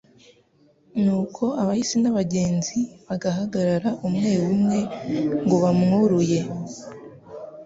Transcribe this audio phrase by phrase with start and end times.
[1.03, 4.79] nuko abahisi n'abagenzi bagahagarara umwe umwe
[5.43, 6.39] ngo bamwuruye,